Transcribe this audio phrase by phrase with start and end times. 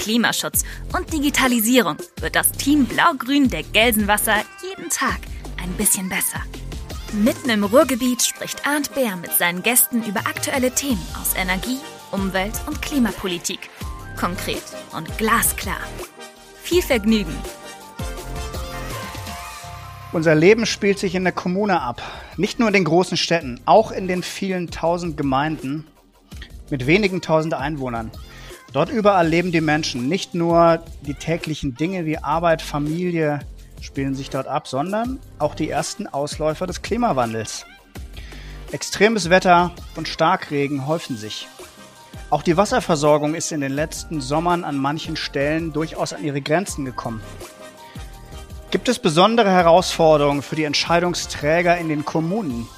[0.00, 0.64] Klimaschutz
[0.96, 5.20] und Digitalisierung wird das Team Blau-Grün der Gelsenwasser jeden Tag
[5.62, 6.40] ein bisschen besser.
[7.12, 11.78] Mitten im Ruhrgebiet spricht Arndt Bär mit seinen Gästen über aktuelle Themen aus Energie,
[12.12, 13.68] Umwelt und Klimapolitik.
[14.18, 14.62] Konkret
[14.96, 15.80] und glasklar.
[16.62, 17.36] Viel Vergnügen!
[20.12, 22.02] Unser Leben spielt sich in der Kommune ab.
[22.38, 25.86] Nicht nur in den großen Städten, auch in den vielen tausend Gemeinden
[26.70, 28.10] mit wenigen tausend Einwohnern.
[28.72, 30.08] Dort überall leben die Menschen.
[30.08, 33.40] Nicht nur die täglichen Dinge wie Arbeit, Familie
[33.80, 37.66] spielen sich dort ab, sondern auch die ersten Ausläufer des Klimawandels.
[38.70, 41.48] Extremes Wetter und Starkregen häufen sich.
[42.28, 46.84] Auch die Wasserversorgung ist in den letzten Sommern an manchen Stellen durchaus an ihre Grenzen
[46.84, 47.20] gekommen.
[48.70, 52.68] Gibt es besondere Herausforderungen für die Entscheidungsträger in den Kommunen?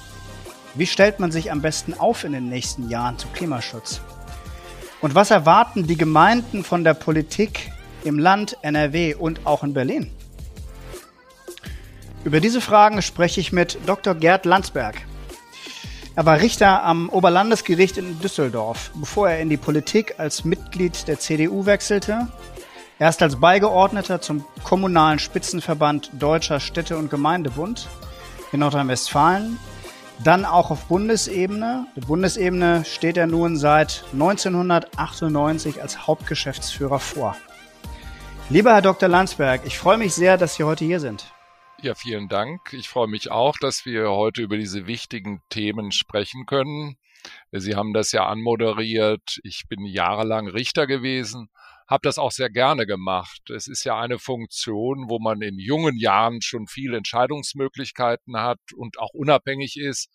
[0.73, 4.01] Wie stellt man sich am besten auf in den nächsten Jahren zum Klimaschutz?
[5.03, 7.73] Und was erwarten die Gemeinden von der Politik
[8.05, 10.09] im Land NRW und auch in Berlin?
[12.23, 14.15] Über diese Fragen spreche ich mit Dr.
[14.15, 14.95] Gerd Landsberg.
[16.15, 21.19] Er war Richter am Oberlandesgericht in Düsseldorf, bevor er in die Politik als Mitglied der
[21.19, 22.29] CDU wechselte.
[22.97, 27.89] Erst als Beigeordneter zum Kommunalen Spitzenverband Deutscher Städte- und Gemeindebund
[28.53, 29.59] in Nordrhein-Westfalen,
[30.23, 31.87] dann auch auf Bundesebene.
[31.95, 37.35] Der Bundesebene steht er nun seit 1998 als Hauptgeschäftsführer vor.
[38.49, 39.09] Lieber Herr Dr.
[39.09, 41.33] Landsberg, ich freue mich sehr, dass Sie heute hier sind.
[41.81, 42.73] Ja, vielen Dank.
[42.73, 46.97] Ich freue mich auch, dass wir heute über diese wichtigen Themen sprechen können.
[47.51, 49.39] Sie haben das ja anmoderiert.
[49.43, 51.49] Ich bin jahrelang Richter gewesen,
[51.87, 53.49] habe das auch sehr gerne gemacht.
[53.49, 58.99] Es ist ja eine Funktion, wo man in jungen Jahren schon viele Entscheidungsmöglichkeiten hat und
[58.99, 60.09] auch unabhängig ist.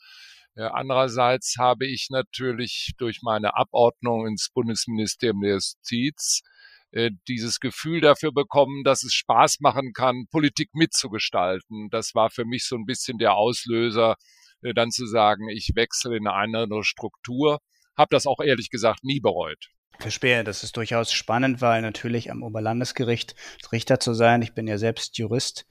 [0.56, 6.42] Andererseits habe ich natürlich durch meine Abordnung ins Bundesministerium der Justiz
[6.90, 11.88] äh, dieses Gefühl dafür bekommen, dass es Spaß machen kann, Politik mitzugestalten.
[11.90, 14.16] Das war für mich so ein bisschen der Auslöser,
[14.62, 17.58] äh, dann zu sagen, ich wechsle in eine andere Struktur.
[17.96, 19.68] Habe das auch ehrlich gesagt nie bereut.
[19.98, 23.34] Verstehe, das ist durchaus spannend, weil natürlich am Oberlandesgericht
[23.72, 25.66] Richter zu sein, ich bin ja selbst Jurist,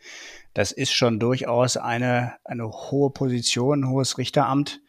[0.54, 4.82] das ist schon durchaus eine, eine hohe Position, ein hohes Richteramt.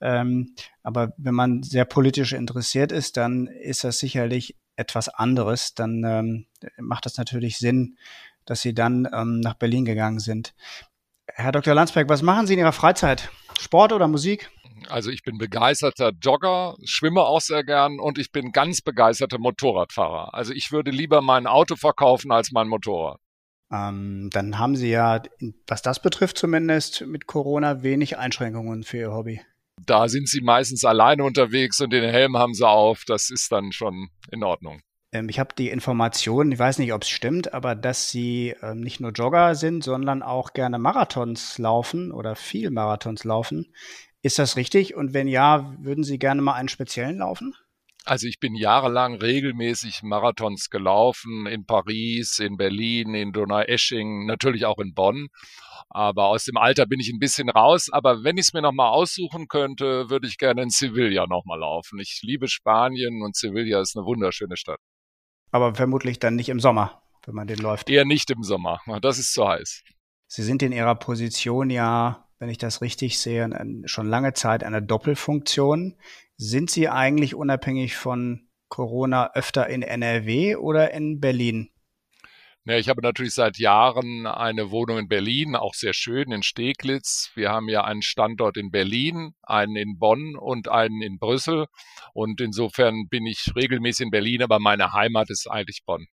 [0.00, 6.04] Ähm, aber wenn man sehr politisch interessiert ist, dann ist das sicherlich etwas anderes, dann
[6.04, 6.46] ähm,
[6.78, 7.96] macht das natürlich Sinn,
[8.44, 10.54] dass Sie dann ähm, nach Berlin gegangen sind.
[11.26, 11.74] Herr Dr.
[11.74, 13.30] Landsberg, was machen Sie in Ihrer Freizeit?
[13.58, 14.50] Sport oder Musik?
[14.90, 20.34] Also ich bin begeisterter Jogger, schwimme auch sehr gern und ich bin ganz begeisterter Motorradfahrer.
[20.34, 23.20] Also ich würde lieber mein Auto verkaufen als mein Motorrad.
[23.70, 25.22] Ähm, dann haben Sie ja,
[25.66, 29.40] was das betrifft zumindest, mit Corona wenig Einschränkungen für Ihr Hobby
[29.84, 33.04] da sind sie meistens alleine unterwegs und den Helm haben sie auf.
[33.06, 34.80] Das ist dann schon in Ordnung.
[35.12, 38.80] Ähm, ich habe die Information, ich weiß nicht, ob es stimmt, aber dass sie ähm,
[38.80, 43.72] nicht nur Jogger sind, sondern auch gerne Marathons laufen oder viel Marathons laufen.
[44.28, 44.94] Ist das richtig?
[44.94, 47.54] Und wenn ja, würden Sie gerne mal einen speziellen laufen?
[48.04, 54.76] Also ich bin jahrelang regelmäßig Marathons gelaufen in Paris, in Berlin, in Donaueschingen, natürlich auch
[54.80, 55.28] in Bonn.
[55.88, 57.88] Aber aus dem Alter bin ich ein bisschen raus.
[57.90, 61.98] Aber wenn ich es mir nochmal aussuchen könnte, würde ich gerne in Sevilla nochmal laufen.
[61.98, 64.80] Ich liebe Spanien und Sevilla ist eine wunderschöne Stadt.
[65.52, 67.88] Aber vermutlich dann nicht im Sommer, wenn man den läuft.
[67.88, 68.78] Eher nicht im Sommer.
[69.00, 69.84] Das ist zu heiß.
[70.26, 73.48] Sie sind in Ihrer Position ja, wenn ich das richtig sehe,
[73.86, 75.96] schon lange Zeit eine Doppelfunktion.
[76.36, 81.70] Sind Sie eigentlich unabhängig von Corona öfter in NRW oder in Berlin?
[82.64, 87.30] Ja, ich habe natürlich seit Jahren eine Wohnung in Berlin, auch sehr schön in Steglitz.
[87.34, 91.66] Wir haben ja einen Standort in Berlin, einen in Bonn und einen in Brüssel.
[92.12, 96.08] Und insofern bin ich regelmäßig in Berlin, aber meine Heimat ist eigentlich Bonn.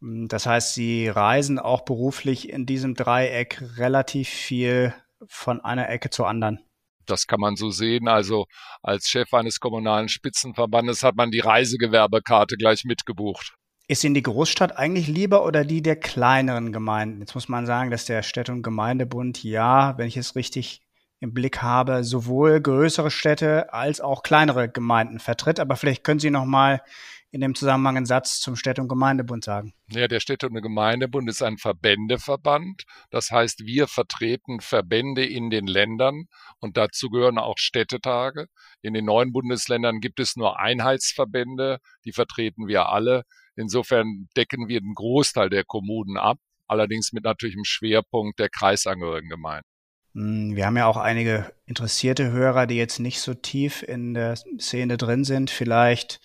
[0.00, 4.94] Das heißt, Sie reisen auch beruflich in diesem Dreieck relativ viel
[5.26, 6.60] von einer Ecke zur anderen.
[7.06, 8.06] Das kann man so sehen.
[8.08, 8.46] Also
[8.82, 13.54] als Chef eines kommunalen Spitzenverbandes hat man die Reisegewerbekarte gleich mitgebucht.
[13.90, 17.20] Ist Ihnen die Großstadt eigentlich lieber oder die der kleineren Gemeinden?
[17.20, 20.82] Jetzt muss man sagen, dass der Städte- und Gemeindebund, ja, wenn ich es richtig
[21.20, 25.58] im Blick habe, sowohl größere Städte als auch kleinere Gemeinden vertritt.
[25.58, 26.82] Aber vielleicht können Sie noch mal
[27.30, 29.74] in dem Zusammenhang einen Satz zum Städte- und Gemeindebund sagen?
[29.90, 32.84] Ja, der Städte- und Gemeindebund ist ein Verbändeverband.
[33.10, 36.24] Das heißt, wir vertreten Verbände in den Ländern
[36.58, 38.46] und dazu gehören auch Städtetage.
[38.80, 43.24] In den neuen Bundesländern gibt es nur Einheitsverbände, die vertreten wir alle.
[43.56, 49.28] Insofern decken wir den Großteil der Kommunen ab, allerdings mit natürlich einem Schwerpunkt der kreisangehörigen
[49.28, 49.68] Gemeinden.
[50.14, 54.36] Hm, wir haben ja auch einige interessierte Hörer, die jetzt nicht so tief in der
[54.58, 55.50] Szene drin sind.
[55.50, 56.20] Vielleicht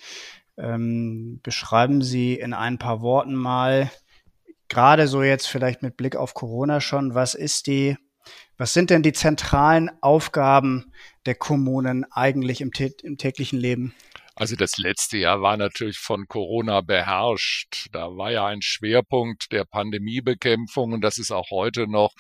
[0.58, 3.92] ähm, beschreiben Sie in ein paar Worten mal,
[4.70, 7.98] gerade so jetzt vielleicht mit Blick auf Corona schon, was ist die,
[8.58, 10.92] was sind denn die zentralen Aufgaben
[11.26, 12.72] der Kommunen eigentlich im,
[13.04, 13.94] im täglichen Leben?
[14.36, 17.88] Also das letzte Jahr war natürlich von Corona beherrscht.
[17.92, 22.14] Da war ja ein Schwerpunkt der Pandemiebekämpfung und das ist auch heute noch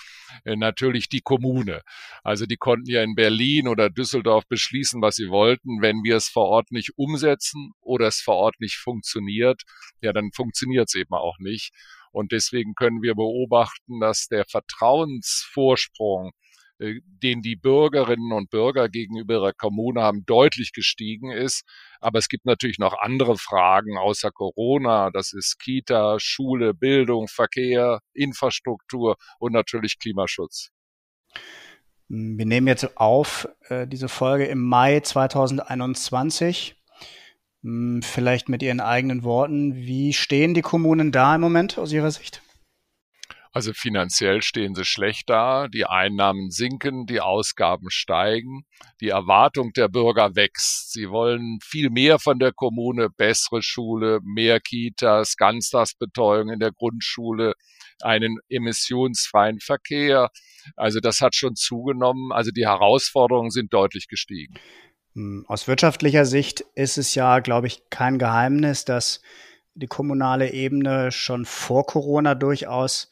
[0.46, 1.82] äh, natürlich die Kommune.
[2.24, 5.82] Also die konnten ja in Berlin oder Düsseldorf beschließen, was sie wollten.
[5.82, 9.64] Wenn wir es vor Ort nicht umsetzen oder es vor Ort nicht funktioniert,
[10.02, 11.72] ja, dann funktioniert es eben auch nicht.
[12.12, 16.34] Und deswegen können wir beobachten, dass der Vertrauensvorsprung
[17.06, 21.64] den die Bürgerinnen und Bürger gegenüber ihrer Kommune haben, deutlich gestiegen ist.
[22.00, 25.10] Aber es gibt natürlich noch andere Fragen außer Corona.
[25.12, 30.70] Das ist Kita, Schule, Bildung, Verkehr, Infrastruktur und natürlich Klimaschutz.
[32.10, 36.76] Wir nehmen jetzt auf äh, diese Folge im Mai 2021.
[37.64, 39.76] Hm, vielleicht mit Ihren eigenen Worten.
[39.76, 42.42] Wie stehen die Kommunen da im Moment aus Ihrer Sicht?
[43.56, 48.66] Also finanziell stehen sie schlecht da, die Einnahmen sinken, die Ausgaben steigen,
[49.00, 50.92] die Erwartung der Bürger wächst.
[50.92, 57.54] Sie wollen viel mehr von der Kommune, bessere Schule, mehr Kitas, Ganztagsbetreuung in der Grundschule,
[58.02, 60.32] einen emissionsfreien Verkehr.
[60.76, 62.32] Also das hat schon zugenommen.
[62.32, 64.56] Also die Herausforderungen sind deutlich gestiegen.
[65.14, 69.22] Hm, aus wirtschaftlicher Sicht ist es ja, glaube ich, kein Geheimnis, dass
[69.76, 73.10] die kommunale Ebene schon vor Corona durchaus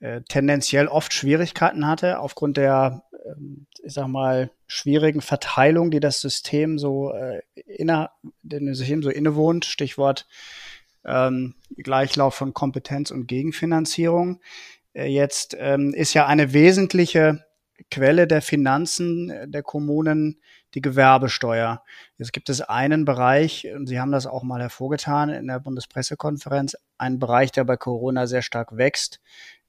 [0.00, 3.34] äh, tendenziell oft Schwierigkeiten hatte aufgrund der, äh,
[3.82, 8.10] ich sag mal, schwierigen Verteilung, die das System so äh, inner,
[8.42, 9.66] dem System so innewohnt.
[9.66, 10.26] Stichwort
[11.04, 14.40] ähm, Gleichlauf von Kompetenz und Gegenfinanzierung.
[14.94, 17.44] Äh, jetzt ähm, ist ja eine wesentliche
[17.90, 20.40] Quelle der Finanzen der Kommunen
[20.74, 21.82] die Gewerbesteuer.
[22.18, 26.76] Jetzt gibt es einen Bereich, und Sie haben das auch mal hervorgetan in der Bundespressekonferenz,
[26.98, 29.59] einen Bereich, der bei Corona sehr stark wächst, äh,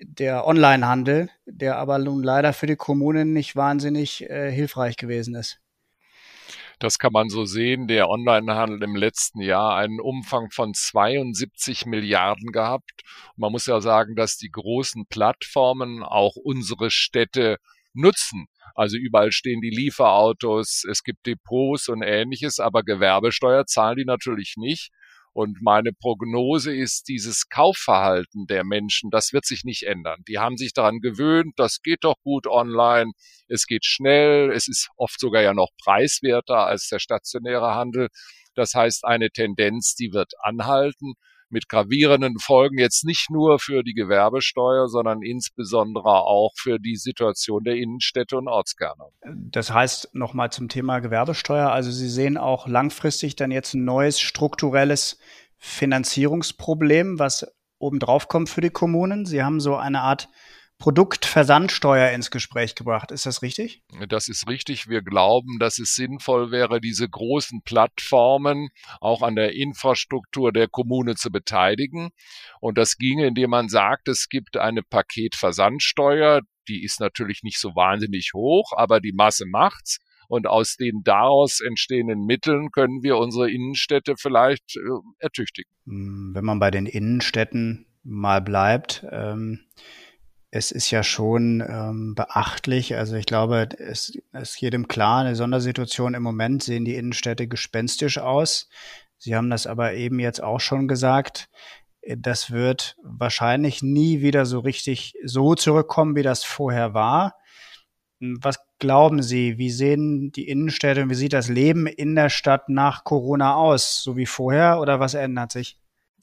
[0.00, 5.60] der Onlinehandel, der aber nun leider für die Kommunen nicht wahnsinnig äh, hilfreich gewesen ist.
[6.78, 7.88] Das kann man so sehen.
[7.88, 13.02] Der Onlinehandel im letzten Jahr einen Umfang von 72 Milliarden gehabt.
[13.36, 17.56] man muss ja sagen, dass die großen Plattformen auch unsere Städte
[17.94, 18.46] nutzen.
[18.76, 24.54] Also überall stehen die Lieferautos, es gibt Depots und ähnliches, aber Gewerbesteuer zahlen die natürlich
[24.56, 24.90] nicht.
[25.32, 30.22] Und meine Prognose ist, dieses Kaufverhalten der Menschen, das wird sich nicht ändern.
[30.28, 33.12] Die haben sich daran gewöhnt, das geht doch gut online,
[33.48, 38.08] es geht schnell, es ist oft sogar ja noch preiswerter als der stationäre Handel.
[38.54, 41.14] Das heißt, eine Tendenz, die wird anhalten
[41.50, 47.64] mit gravierenden Folgen jetzt nicht nur für die Gewerbesteuer, sondern insbesondere auch für die Situation
[47.64, 49.04] der Innenstädte und Ortskerne.
[49.24, 51.70] Das heißt nochmal zum Thema Gewerbesteuer.
[51.70, 55.18] Also Sie sehen auch langfristig dann jetzt ein neues strukturelles
[55.56, 57.46] Finanzierungsproblem, was
[57.78, 59.24] obendrauf kommt für die Kommunen.
[59.24, 60.28] Sie haben so eine Art
[60.78, 63.10] Produktversandsteuer ins Gespräch gebracht.
[63.10, 63.82] Ist das richtig?
[64.08, 64.88] Das ist richtig.
[64.88, 68.68] Wir glauben, dass es sinnvoll wäre, diese großen Plattformen
[69.00, 72.10] auch an der Infrastruktur der Kommune zu beteiligen.
[72.60, 76.42] Und das ginge, indem man sagt, es gibt eine Paketversandsteuer.
[76.68, 79.98] Die ist natürlich nicht so wahnsinnig hoch, aber die Masse macht's.
[80.28, 84.80] Und aus den daraus entstehenden Mitteln können wir unsere Innenstädte vielleicht äh,
[85.18, 85.72] ertüchtigen.
[85.86, 89.60] Wenn man bei den Innenstädten mal bleibt, ähm
[90.50, 92.96] es ist ja schon ähm, beachtlich.
[92.96, 98.18] Also ich glaube, es ist jedem klar, eine Sondersituation im Moment sehen die Innenstädte gespenstisch
[98.18, 98.68] aus.
[99.18, 101.50] Sie haben das aber eben jetzt auch schon gesagt.
[102.16, 107.34] Das wird wahrscheinlich nie wieder so richtig so zurückkommen, wie das vorher war.
[108.20, 112.68] Was glauben Sie, wie sehen die Innenstädte und wie sieht das Leben in der Stadt
[112.68, 114.02] nach Corona aus?
[114.02, 115.78] So wie vorher oder was ändert sich?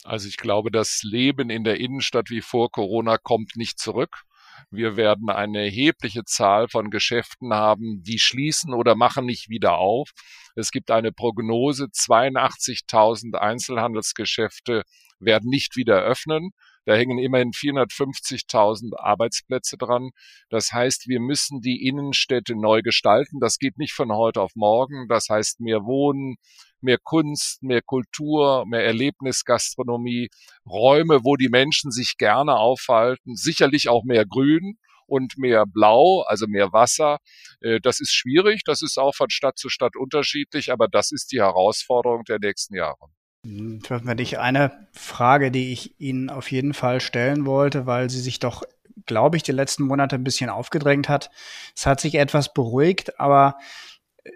[0.06, 4.22] Also ich glaube, das Leben in der Innenstadt wie vor Corona kommt nicht zurück.
[4.70, 10.12] Wir werden eine erhebliche Zahl von Geschäften haben, die schließen oder machen nicht wieder auf.
[10.56, 14.84] Es gibt eine Prognose, 82.000 Einzelhandelsgeschäfte
[15.20, 16.52] werden nicht wieder öffnen.
[16.86, 20.12] Da hängen immerhin 450.000 Arbeitsplätze dran.
[20.50, 23.40] Das heißt, wir müssen die Innenstädte neu gestalten.
[23.40, 25.08] Das geht nicht von heute auf morgen.
[25.08, 26.36] Das heißt mehr Wohnen,
[26.82, 30.30] mehr Kunst, mehr Kultur, mehr Erlebnisgastronomie,
[30.66, 34.78] Räume, wo die Menschen sich gerne aufhalten, sicherlich auch mehr Grün
[35.08, 37.18] und mehr Blau, also mehr Wasser.
[37.62, 41.32] Äh, das ist schwierig, das ist auch von Stadt zu Stadt unterschiedlich, aber das ist
[41.32, 43.10] die Herausforderung der nächsten Jahre.
[43.48, 48.40] Wenn ich eine Frage, die ich Ihnen auf jeden Fall stellen wollte, weil sie sich
[48.40, 48.64] doch,
[49.06, 51.30] glaube ich, die letzten Monate ein bisschen aufgedrängt hat.
[51.76, 53.58] Es hat sich etwas beruhigt, aber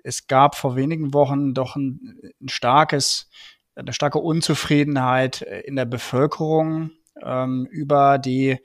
[0.04, 3.30] es gab vor wenigen Wochen doch ein, ein starkes,
[3.76, 6.92] eine starke Unzufriedenheit in der Bevölkerung
[7.24, 8.60] ähm, über die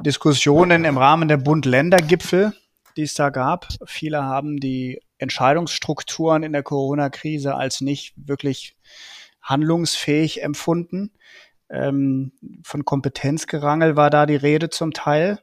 [0.00, 2.54] Diskussionen im Rahmen der Bund-Länder-Gipfel,
[2.96, 3.68] die es da gab.
[3.84, 8.75] Viele haben die Entscheidungsstrukturen in der Corona-Krise als nicht wirklich
[9.46, 11.12] handlungsfähig empfunden.
[11.70, 15.40] Ähm, von Kompetenzgerangel war da die Rede zum Teil.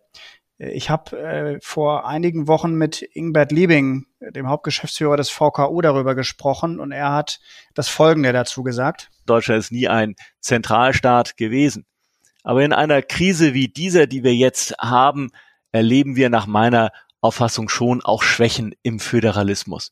[0.58, 6.80] Ich habe äh, vor einigen Wochen mit Ingbert Liebing, dem Hauptgeschäftsführer des VKU, darüber gesprochen
[6.80, 7.40] und er hat
[7.74, 9.10] das Folgende dazu gesagt.
[9.26, 11.86] Deutschland ist nie ein Zentralstaat gewesen.
[12.44, 15.32] Aber in einer Krise wie dieser, die wir jetzt haben,
[15.72, 19.92] erleben wir nach meiner Auffassung schon auch Schwächen im Föderalismus.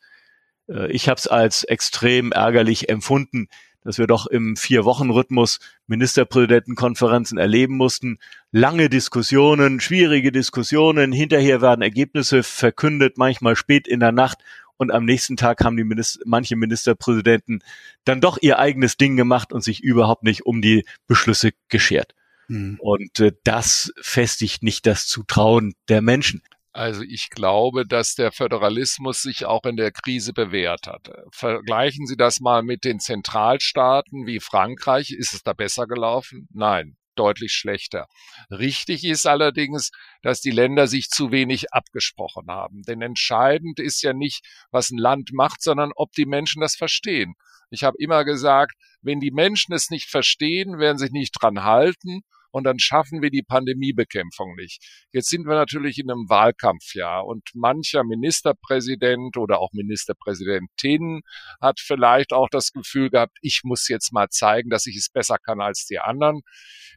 [0.69, 3.47] Äh, ich habe es als extrem ärgerlich empfunden,
[3.83, 8.19] dass wir doch im Vier-Wochen-Rhythmus Ministerpräsidentenkonferenzen erleben mussten.
[8.51, 14.39] Lange Diskussionen, schwierige Diskussionen, hinterher werden Ergebnisse verkündet, manchmal spät in der Nacht
[14.81, 17.59] und am nächsten Tag haben die Minister, manche Ministerpräsidenten
[18.03, 22.15] dann doch ihr eigenes Ding gemacht und sich überhaupt nicht um die Beschlüsse geschert.
[22.47, 22.77] Hm.
[22.79, 26.41] Und äh, das festigt nicht das Zutrauen der Menschen.
[26.73, 31.11] Also ich glaube, dass der Föderalismus sich auch in der Krise bewährt hat.
[31.31, 35.11] Vergleichen Sie das mal mit den Zentralstaaten wie Frankreich.
[35.11, 36.47] Ist es da besser gelaufen?
[36.53, 38.07] Nein, deutlich schlechter.
[38.49, 42.83] Richtig ist allerdings, dass die Länder sich zu wenig abgesprochen haben.
[42.83, 47.33] Denn entscheidend ist ja nicht, was ein Land macht, sondern ob die Menschen das verstehen.
[47.69, 52.21] Ich habe immer gesagt, wenn die Menschen es nicht verstehen, werden sich nicht dran halten
[52.51, 54.83] und dann schaffen wir die Pandemiebekämpfung nicht.
[55.11, 61.21] Jetzt sind wir natürlich in einem Wahlkampfjahr und mancher Ministerpräsident oder auch Ministerpräsidentin
[61.61, 65.37] hat vielleicht auch das Gefühl gehabt, ich muss jetzt mal zeigen, dass ich es besser
[65.37, 66.41] kann als die anderen.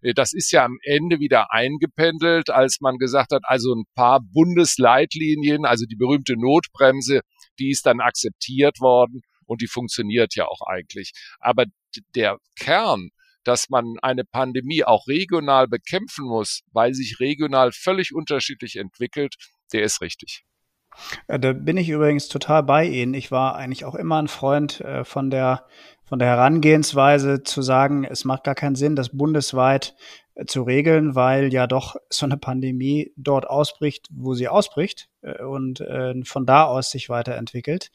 [0.02, 4.20] Äh, das ist ja am Ende wieder eingependelt, als man gesagt hat, also ein paar
[4.20, 7.20] Bundesleitlinien, also die berühmte Notbremse,
[7.58, 11.12] die ist dann akzeptiert worden und die funktioniert ja auch eigentlich.
[11.38, 11.64] Aber
[12.14, 13.10] der Kern,
[13.44, 19.36] dass man eine Pandemie auch regional bekämpfen muss, weil sich regional völlig unterschiedlich entwickelt,
[19.72, 20.44] der ist richtig.
[21.26, 23.14] Äh, da bin ich übrigens total bei Ihnen.
[23.14, 25.66] Ich war eigentlich auch immer ein Freund äh, von der
[26.06, 29.96] von der Herangehensweise zu sagen, es macht gar keinen Sinn, das bundesweit
[30.34, 35.82] äh, zu regeln, weil ja doch so eine Pandemie dort ausbricht, wo sie ausbricht und
[36.24, 37.90] von da aus sich weiterentwickelt.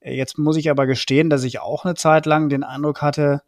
[0.00, 3.42] Jetzt muss ich aber gestehen, dass ich auch eine Zeit lang den Eindruck hatte,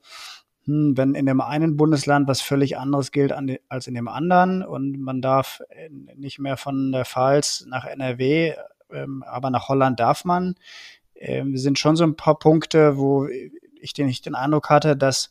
[0.65, 3.33] hm, wenn in dem einen Bundesland was völlig anderes gilt
[3.69, 8.55] als in dem anderen und man darf äh, nicht mehr von der Pfalz nach NRW,
[8.91, 10.55] ähm, aber nach Holland darf man.
[11.15, 13.27] Ähm, sind schon so ein paar Punkte, wo
[13.81, 15.31] ich den, ich den Eindruck hatte, dass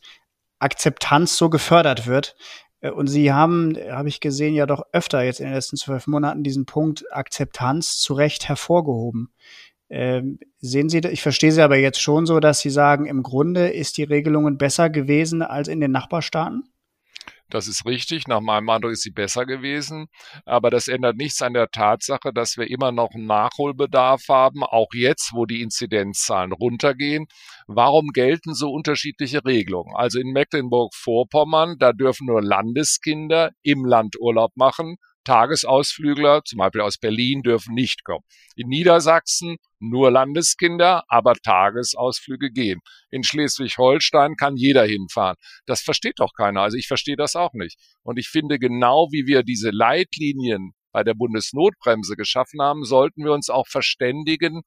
[0.58, 2.36] Akzeptanz so gefördert wird.
[2.80, 6.06] Äh, und Sie haben, habe ich gesehen, ja doch öfter jetzt in den letzten zwölf
[6.06, 9.32] Monaten diesen Punkt Akzeptanz zu Recht hervorgehoben.
[9.94, 13.68] Ähm, sehen Sie, ich verstehe Sie aber jetzt schon so, dass Sie sagen, im Grunde
[13.68, 16.64] ist die Regelungen besser gewesen als in den Nachbarstaaten?
[17.50, 18.26] Das ist richtig.
[18.26, 20.06] Nach meinem Eindruck ist sie besser gewesen.
[20.46, 24.88] Aber das ändert nichts an der Tatsache, dass wir immer noch einen Nachholbedarf haben, auch
[24.94, 27.26] jetzt, wo die Inzidenzzahlen runtergehen.
[27.66, 29.94] Warum gelten so unterschiedliche Regelungen?
[29.94, 34.96] Also in Mecklenburg-Vorpommern, da dürfen nur Landeskinder im Land Urlaub machen.
[35.24, 38.24] Tagesausflügler, zum Beispiel aus Berlin, dürfen nicht kommen.
[38.56, 42.80] In Niedersachsen nur Landeskinder, aber Tagesausflüge gehen.
[43.10, 45.36] In Schleswig-Holstein kann jeder hinfahren.
[45.66, 46.62] Das versteht doch keiner.
[46.62, 47.78] Also ich verstehe das auch nicht.
[48.02, 53.32] Und ich finde, genau wie wir diese Leitlinien bei der Bundesnotbremse geschaffen haben, sollten wir
[53.32, 54.62] uns auch verständigen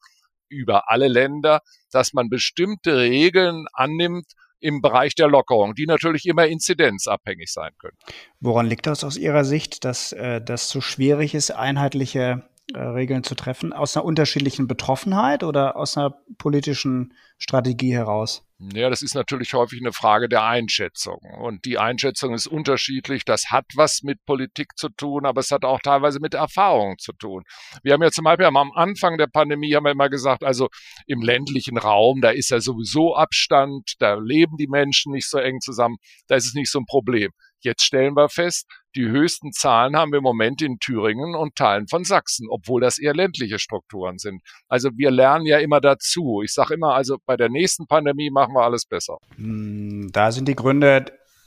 [0.50, 4.26] über alle Länder, dass man bestimmte Regeln annimmt,
[4.66, 7.98] im Bereich der Lockerung, die natürlich immer inzidenzabhängig sein können.
[8.40, 13.24] Woran liegt das aus Ihrer Sicht, dass äh, das so schwierig ist, einheitliche äh, Regeln
[13.24, 13.74] zu treffen?
[13.74, 18.45] Aus einer unterschiedlichen Betroffenheit oder aus einer politischen Strategie heraus?
[18.58, 21.20] Ja, das ist natürlich häufig eine Frage der Einschätzung.
[21.42, 23.26] Und die Einschätzung ist unterschiedlich.
[23.26, 27.12] Das hat was mit Politik zu tun, aber es hat auch teilweise mit Erfahrung zu
[27.12, 27.44] tun.
[27.84, 30.70] Wir haben ja zum Beispiel am Anfang der Pandemie haben wir immer gesagt, also
[31.06, 35.60] im ländlichen Raum, da ist ja sowieso Abstand, da leben die Menschen nicht so eng
[35.60, 35.98] zusammen,
[36.28, 37.32] da ist es nicht so ein Problem.
[37.62, 41.88] Jetzt stellen wir fest, die höchsten Zahlen haben wir im Moment in Thüringen und Teilen
[41.88, 44.42] von Sachsen, obwohl das eher ländliche Strukturen sind.
[44.68, 46.42] Also wir lernen ja immer dazu.
[46.44, 49.18] Ich sage immer, also bei der nächsten Pandemie machen wir alles besser.
[49.36, 51.06] Hm, da sind die Gründe,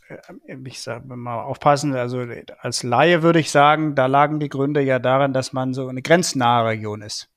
[0.09, 2.25] äh, ich sage mal aufpassen, also
[2.59, 6.03] als Laie würde ich sagen, da lagen die Gründe ja daran, dass man so eine
[6.03, 7.29] grenznahe Region ist.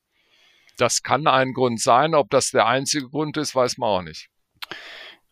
[0.77, 2.15] Das kann ein Grund sein.
[2.15, 4.29] Ob das der einzige Grund ist, weiß man auch nicht.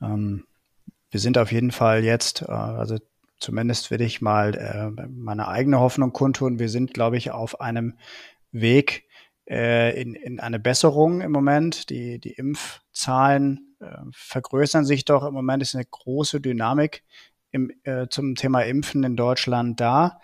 [0.01, 0.45] Ähm,
[1.11, 2.97] wir sind auf jeden Fall jetzt, äh, also
[3.39, 6.59] zumindest will ich mal äh, meine eigene Hoffnung kundtun.
[6.59, 7.97] Wir sind, glaube ich, auf einem
[8.51, 9.05] Weg
[9.49, 11.89] äh, in, in eine Besserung im Moment.
[11.89, 15.25] Die, die Impfzahlen äh, vergrößern sich doch.
[15.25, 17.03] Im Moment ist eine große Dynamik
[17.51, 20.19] im, äh, zum Thema Impfen in Deutschland da.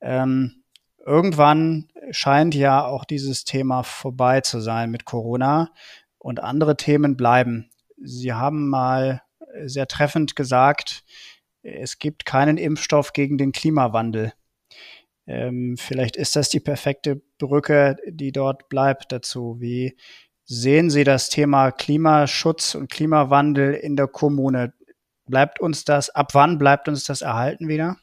[0.00, 0.64] Ähm,
[1.04, 5.70] irgendwann scheint ja auch dieses Thema vorbei zu sein mit Corona
[6.18, 7.70] und andere Themen bleiben.
[8.02, 9.22] Sie haben mal
[9.64, 11.04] sehr treffend gesagt,
[11.64, 14.32] es gibt keinen Impfstoff gegen den Klimawandel.
[15.26, 19.56] Ähm, vielleicht ist das die perfekte Brücke, die dort bleibt dazu.
[19.58, 19.96] Wie
[20.44, 24.74] sehen Sie das Thema Klimaschutz und Klimawandel in der Kommune?
[25.26, 27.96] Bleibt uns das, ab wann bleibt uns das erhalten wieder?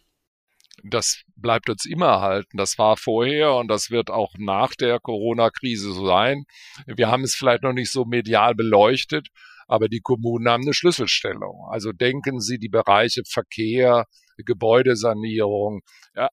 [0.83, 2.57] Das bleibt uns immer erhalten.
[2.57, 6.45] Das war vorher und das wird auch nach der Corona-Krise so sein.
[6.87, 9.27] Wir haben es vielleicht noch nicht so medial beleuchtet,
[9.71, 11.65] aber die Kommunen haben eine Schlüsselstellung.
[11.69, 14.05] Also denken Sie die Bereiche Verkehr,
[14.43, 15.79] Gebäudesanierung,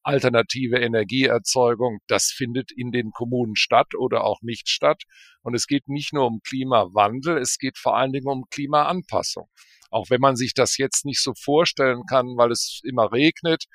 [0.03, 5.05] alternative Energieerzeugung, das findet in den Kommunen statt oder auch nicht statt.
[5.43, 9.49] Und es geht nicht nur um Klimawandel, es geht vor allen Dingen um Klimaanpassung.
[9.91, 13.67] Auch wenn man sich das jetzt nicht so vorstellen kann, weil es immer regnet,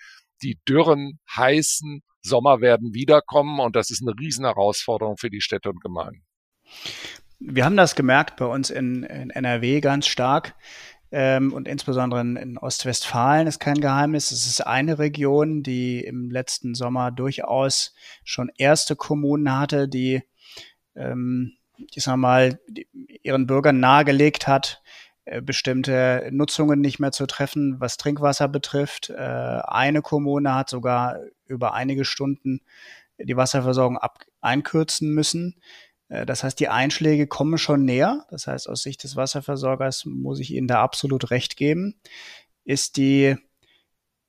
[0.41, 5.81] die dürren, heißen Sommer werden wiederkommen und das ist eine Riesenherausforderung für die Städte und
[5.81, 6.25] Gemeinden
[7.39, 10.55] wir haben das gemerkt bei uns in, in NRW ganz stark.
[11.11, 14.31] Ähm, und insbesondere in, in, Ostwestfalen ist kein Geheimnis.
[14.31, 20.23] Es ist eine Region, die im letzten Sommer durchaus schon erste Kommunen hatte, die,
[20.95, 21.53] ähm,
[21.93, 22.87] ich sag mal, die,
[23.21, 24.81] ihren Bürgern nahegelegt hat,
[25.25, 29.11] äh, bestimmte Nutzungen nicht mehr zu treffen, was Trinkwasser betrifft.
[29.11, 32.61] Äh, eine Kommune hat sogar über einige Stunden
[33.19, 35.61] die Wasserversorgung ab einkürzen müssen.
[36.09, 38.25] Äh, das heißt, die Einschläge kommen schon näher.
[38.29, 41.99] Das heißt, aus Sicht des Wasserversorgers muss ich Ihnen da absolut recht geben.
[42.65, 43.35] Ist die,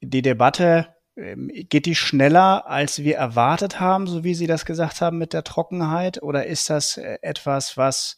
[0.01, 5.01] die Debatte, ähm, geht die schneller, als wir erwartet haben, so wie Sie das gesagt
[5.01, 6.23] haben mit der Trockenheit?
[6.23, 8.17] Oder ist das äh, etwas, was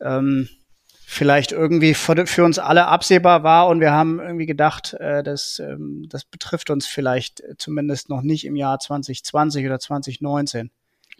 [0.00, 0.48] ähm,
[1.10, 6.04] vielleicht irgendwie für, uns alle absehbar war und wir haben irgendwie gedacht, äh, das, ähm,
[6.08, 10.70] das betrifft uns vielleicht zumindest noch nicht im Jahr 2020 oder 2019?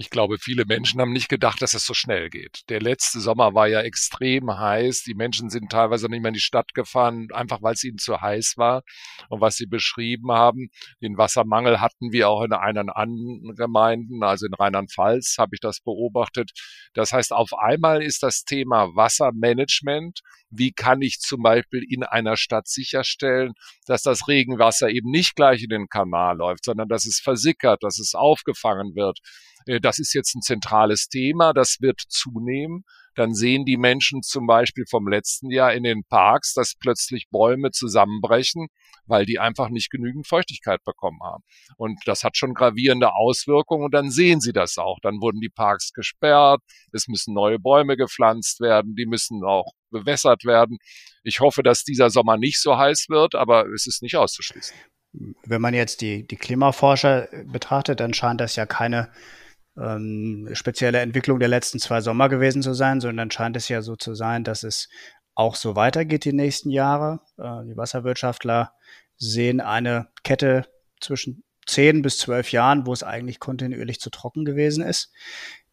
[0.00, 2.61] Ich glaube, viele Menschen haben nicht gedacht, dass es so schnell geht.
[2.68, 5.02] Der letzte Sommer war ja extrem heiß.
[5.02, 8.20] Die Menschen sind teilweise nicht mehr in die Stadt gefahren, einfach weil es ihnen zu
[8.20, 8.84] heiß war.
[9.28, 10.68] Und was Sie beschrieben haben,
[11.02, 15.80] den Wassermangel hatten wir auch in einer anderen Gemeinden, also in Rheinland-Pfalz habe ich das
[15.80, 16.52] beobachtet.
[16.94, 22.37] Das heißt, auf einmal ist das Thema Wassermanagement wie kann ich zum Beispiel in einer
[22.37, 23.52] Stadt sicherstellen,
[23.87, 27.98] dass das Regenwasser eben nicht gleich in den Kanal läuft, sondern dass es versickert, dass
[27.98, 29.18] es aufgefangen wird,
[29.66, 32.84] äh, das ist jetzt ein zentrales Thema, das wird zunehmen.
[33.18, 37.72] Dann sehen die Menschen zum Beispiel vom letzten Jahr in den Parks, dass plötzlich Bäume
[37.72, 38.68] zusammenbrechen,
[39.07, 41.42] weil die einfach nicht genügend Feuchtigkeit bekommen haben.
[41.76, 45.00] Und das hat schon gravierende Auswirkungen und dann sehen sie das auch.
[45.02, 46.61] Dann wurden die Parks gesperrt,
[46.92, 50.78] es müssen neue Bäume gepflanzt werden, die müssen auch bewässert werden.
[51.24, 54.76] Ich hoffe, dass dieser Sommer nicht so heiß wird, aber es ist nicht auszuschließen.
[55.44, 59.11] Wenn man jetzt die, die Klimaforscher betrachtet, dann scheint das ja keine
[59.80, 63.96] ähm, spezielle Entwicklung der letzten zwei Sommer gewesen zu sein, sondern scheint es ja so
[63.96, 64.88] zu sein, dass es
[65.34, 67.20] auch so weitergeht die nächsten Jahre.
[67.38, 68.72] Äh, die Wasserwirtschaftler
[69.16, 70.66] sehen eine Kette
[71.00, 75.12] zwischen zehn bis zwölf Jahren, wo es eigentlich kontinuierlich zu trocken gewesen ist.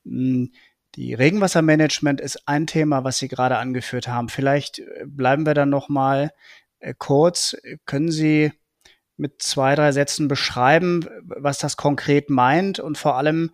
[0.03, 0.51] Hm,
[0.95, 4.29] die Regenwassermanagement ist ein Thema, was Sie gerade angeführt haben.
[4.29, 6.31] Vielleicht äh, bleiben wir dann noch mal
[6.79, 7.57] äh, kurz.
[7.85, 8.51] Können Sie
[9.17, 13.51] mit zwei, drei Sätzen beschreiben, was das konkret meint und vor allem,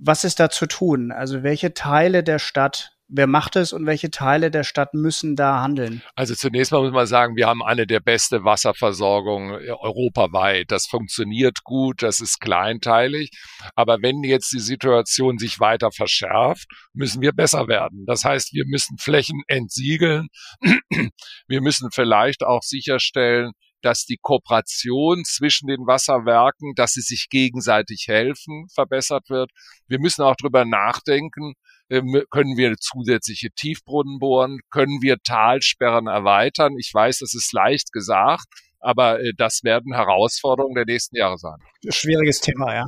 [0.00, 1.12] was ist da zu tun?
[1.12, 5.60] Also welche Teile der Stadt wer macht es und welche Teile der Stadt müssen da
[5.60, 6.02] handeln?
[6.16, 10.70] Also zunächst mal muss man sagen, wir haben eine der beste Wasserversorgung äh, europaweit.
[10.70, 13.30] Das funktioniert gut, das ist kleinteilig.
[13.76, 18.04] Aber wenn jetzt die Situation sich weiter verschärft, müssen wir besser werden.
[18.06, 20.28] Das heißt, wir müssen Flächen entsiegeln.
[21.48, 23.52] Wir müssen vielleicht auch sicherstellen,
[23.82, 29.50] dass die Kooperation zwischen den Wasserwerken, dass sie sich gegenseitig helfen, verbessert wird.
[29.86, 31.54] Wir müssen auch darüber nachdenken,
[31.90, 36.72] ähm, können wir zusätzliche Tiefbrunnen bohren, können wir Talsperren erweitern.
[36.78, 38.46] Ich weiß, das ist leicht gesagt,
[38.80, 41.58] aber äh, das werden Herausforderungen der nächsten Jahre sein.
[41.88, 42.86] Schwieriges Thema, ja.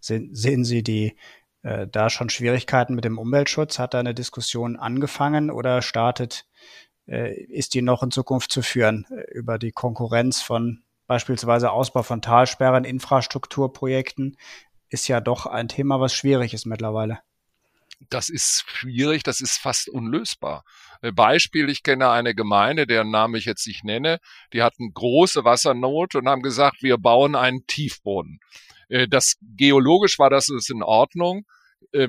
[0.00, 1.16] Sehen, Sie die
[1.62, 3.78] äh, da schon Schwierigkeiten mit dem Umweltschutz?
[3.78, 6.46] Hat da eine Diskussion angefangen oder startet
[7.06, 12.20] ist die noch in Zukunft zu führen äh, über die Konkurrenz von beispielsweise Ausbau von
[12.20, 14.36] Talsperren, Infrastrukturprojekten,
[14.88, 17.20] ist ja doch ein Thema, was schwierig ist mittlerweile.
[18.10, 20.64] Das ist schwierig, das ist fast unlösbar.
[21.00, 24.18] Äh, Beispiel, ich kenne eine Gemeinde, deren Namen ich jetzt nicht nenne,
[24.52, 28.40] die hatten große Wassernot und haben gesagt, wir bauen einen Tiefboden.
[29.08, 31.44] Das geologisch war das in Ordnung.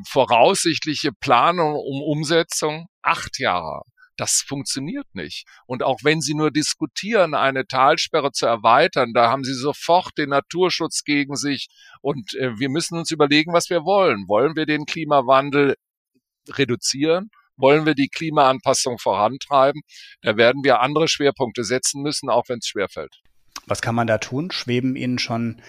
[0.07, 3.81] Voraussichtliche Planung um Umsetzung acht Jahre.
[4.17, 5.45] Das funktioniert nicht.
[5.67, 10.30] Und auch wenn Sie nur diskutieren, eine Talsperre zu erweitern, da haben Sie sofort den
[10.30, 11.67] Naturschutz gegen sich.
[12.01, 14.27] Und äh, wir müssen uns überlegen, was wir wollen.
[14.27, 15.75] Wollen wir den Klimawandel
[16.49, 17.30] reduzieren?
[17.58, 19.82] Wollen wir die Klimaanpassung vorantreiben?
[20.21, 23.21] Da werden wir andere Schwerpunkte setzen müssen, auch wenn es schwerfällt.
[23.65, 24.51] Was kann man da tun?
[24.51, 25.62] Schweben Ihnen schon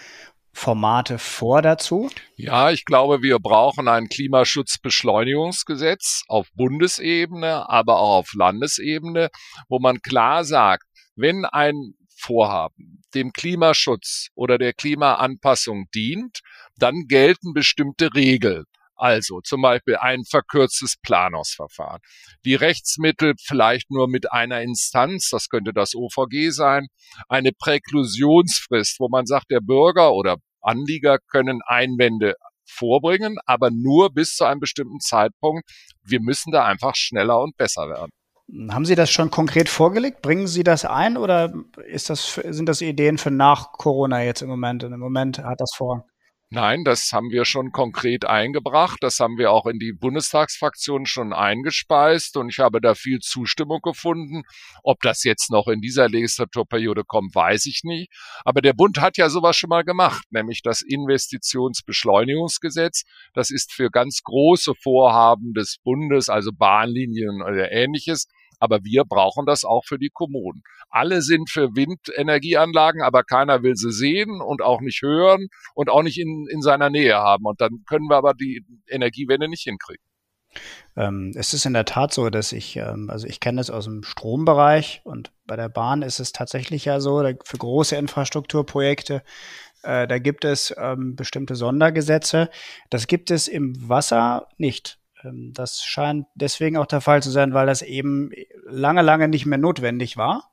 [0.59, 2.11] Formate vor dazu?
[2.35, 9.29] Ja, ich glaube, wir brauchen ein Klimaschutzbeschleunigungsgesetz auf Bundesebene, aber auch auf Landesebene,
[9.69, 10.83] wo man klar sagt,
[11.15, 16.41] wenn ein Vorhaben dem Klimaschutz oder der Klimaanpassung dient,
[16.77, 18.65] dann gelten bestimmte Regeln.
[18.97, 22.01] Also zum Beispiel ein verkürztes Planungsverfahren.
[22.45, 26.89] Die Rechtsmittel vielleicht nur mit einer Instanz, das könnte das OVG sein,
[27.29, 32.35] eine Präklusionsfrist, wo man sagt, der Bürger oder Anlieger können Einwände
[32.67, 35.69] vorbringen, aber nur bis zu einem bestimmten Zeitpunkt.
[36.05, 38.11] Wir müssen da einfach schneller und besser werden.
[38.71, 40.23] Haben Sie das schon konkret vorgelegt?
[40.23, 41.53] Bringen Sie das ein oder
[41.85, 44.85] das, sind das Ideen für nach Corona jetzt im Moment?
[44.85, 46.03] Und Im Moment hat das Vorrang.
[46.51, 48.97] Nein, das haben wir schon konkret eingebracht.
[49.03, 53.81] Das haben wir auch in die Bundestagsfraktion schon eingespeist und ich habe da viel Zustimmung
[53.83, 54.45] gefunden.
[54.83, 58.11] Ob das jetzt noch in dieser Legislaturperiode kommt, weiß ich nicht.
[58.47, 63.03] Aber der Bund hat ja sowas schon mal gemacht, nämlich das Investitionsbeschleunigungsgesetz.
[63.35, 68.27] Das ist für ganz große Vorhaben des Bundes, also Bahnlinien oder ähnliches,
[68.59, 70.63] aber wir brauchen das auch für die Kommunen.
[70.91, 76.03] Alle sind für Windenergieanlagen, aber keiner will sie sehen und auch nicht hören und auch
[76.03, 77.45] nicht in, in seiner Nähe haben.
[77.45, 80.05] Und dann können wir aber die Energiewende nicht hinkriegen.
[80.97, 83.85] Ähm, es ist in der Tat so, dass ich, ähm, also ich kenne es aus
[83.85, 89.23] dem Strombereich und bei der Bahn ist es tatsächlich ja so, für große Infrastrukturprojekte,
[89.83, 92.51] äh, da gibt es ähm, bestimmte Sondergesetze.
[92.91, 94.98] Das gibt es im Wasser nicht.
[95.25, 98.31] Ähm, das scheint deswegen auch der Fall zu sein, weil das eben
[98.65, 100.51] lange, lange nicht mehr notwendig war.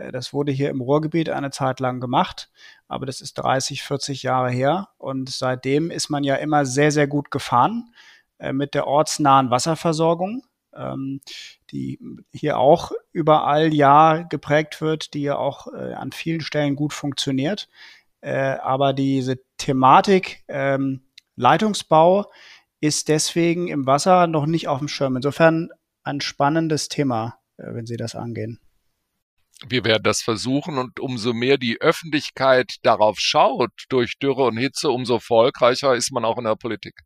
[0.00, 2.50] Äh, das wurde hier im Ruhrgebiet eine Zeit lang gemacht,
[2.88, 7.06] aber das ist 30, 40 Jahre her und seitdem ist man ja immer sehr, sehr
[7.06, 7.92] gut gefahren
[8.38, 11.20] äh, mit der ortsnahen Wasserversorgung, ähm,
[11.70, 11.98] die
[12.32, 17.68] hier auch überall ja geprägt wird, die ja auch äh, an vielen Stellen gut funktioniert.
[18.22, 21.00] Aber diese Thematik ähm,
[21.36, 22.30] Leitungsbau,
[22.80, 25.16] ist deswegen im Wasser noch nicht auf dem Schirm.
[25.16, 25.70] Insofern
[26.02, 28.60] ein spannendes Thema, äh, wenn Sie das angehen.
[29.68, 34.90] Wir werden das versuchen und umso mehr die Öffentlichkeit darauf schaut durch Dürre und Hitze,
[34.90, 37.02] umso erfolgreicher ist man auch in der Politik.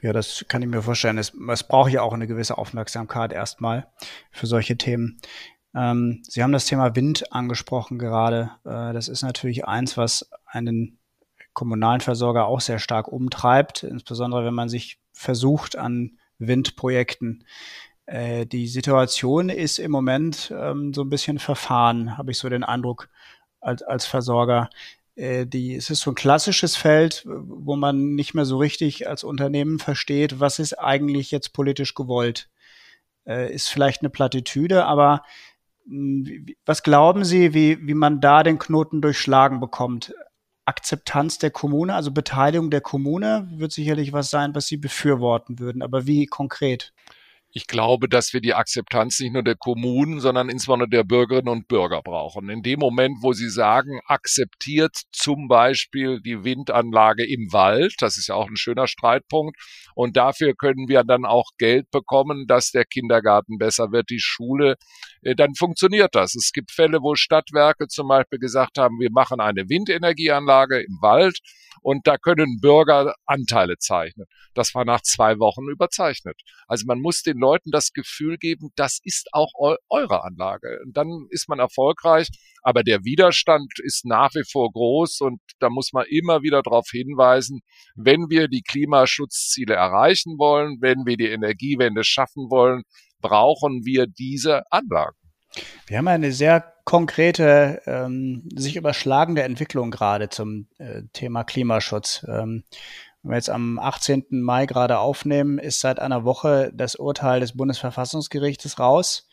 [0.00, 1.18] Ja, das kann ich mir vorstellen.
[1.18, 3.86] Es, es braucht ja auch eine gewisse Aufmerksamkeit erstmal
[4.30, 5.20] für solche Themen.
[5.74, 8.52] Ähm, Sie haben das Thema Wind angesprochen gerade.
[8.64, 10.99] Äh, das ist natürlich eins, was einen
[11.52, 17.44] kommunalen Versorger auch sehr stark umtreibt, insbesondere wenn man sich versucht an Windprojekten.
[18.06, 22.64] Äh, die Situation ist im Moment ähm, so ein bisschen verfahren, habe ich so den
[22.64, 23.08] Eindruck
[23.60, 24.70] als, als Versorger.
[25.16, 29.22] Äh, die, es ist so ein klassisches Feld, wo man nicht mehr so richtig als
[29.22, 32.48] Unternehmen versteht, was ist eigentlich jetzt politisch gewollt.
[33.26, 35.22] Äh, ist vielleicht eine Plattitüde, aber
[35.86, 40.14] hm, was glauben Sie, wie, wie man da den Knoten durchschlagen bekommt?
[40.70, 45.82] Akzeptanz der Kommune, also Beteiligung der Kommune, wird sicherlich was sein, was Sie befürworten würden.
[45.82, 46.92] Aber wie konkret?
[47.52, 51.66] Ich glaube, dass wir die Akzeptanz nicht nur der Kommunen, sondern insbesondere der Bürgerinnen und
[51.66, 52.48] Bürger brauchen.
[52.48, 58.28] In dem Moment, wo sie sagen, akzeptiert zum Beispiel die Windanlage im Wald, das ist
[58.28, 59.58] ja auch ein schöner Streitpunkt,
[59.96, 64.76] und dafür können wir dann auch Geld bekommen, dass der Kindergarten besser wird, die Schule,
[65.22, 66.36] äh, dann funktioniert das.
[66.36, 71.40] Es gibt Fälle, wo Stadtwerke zum Beispiel gesagt haben, wir machen eine Windenergieanlage im Wald
[71.82, 74.26] und da können Bürger Anteile zeichnen.
[74.54, 76.40] Das war nach zwei Wochen überzeichnet.
[76.66, 80.80] Also man muss den Leuten das Gefühl geben, das ist auch eu eure Anlage.
[80.84, 82.28] Und dann ist man erfolgreich,
[82.62, 86.88] aber der Widerstand ist nach wie vor groß und da muss man immer wieder darauf
[86.90, 87.60] hinweisen,
[87.94, 92.82] wenn wir die Klimaschutzziele erreichen wollen, wenn wir die Energiewende schaffen wollen,
[93.20, 95.16] brauchen wir diese Anlagen.
[95.86, 102.26] Wir haben eine sehr konkrete, ähm, sich überschlagende Entwicklung gerade zum äh, Thema Klimaschutz.
[102.26, 102.64] Ähm,
[103.22, 104.24] wenn wir jetzt am 18.
[104.30, 109.28] Mai gerade aufnehmen, ist seit einer Woche das Urteil des Bundesverfassungsgerichtes raus,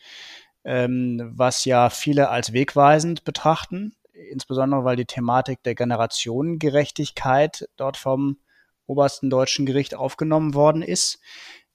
[0.62, 8.38] ähm, was ja viele als wegweisend betrachten, insbesondere weil die Thematik der Generationengerechtigkeit dort vom
[8.86, 11.18] obersten deutschen Gericht aufgenommen worden ist.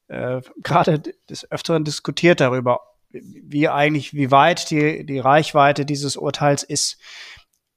[0.08, 6.63] Äh, gerade des Öfteren diskutiert darüber, wie eigentlich, wie weit die, die Reichweite dieses Urteils
[6.63, 6.97] ist.